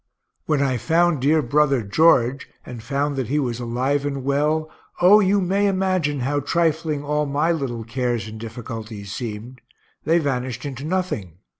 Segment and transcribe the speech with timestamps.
[0.47, 4.67] When I found dear brother George, and found that he was alive and well,
[4.99, 9.61] O you may imagine how trifling all my little cares and difficulties seemed
[10.03, 11.37] they vanished into nothing.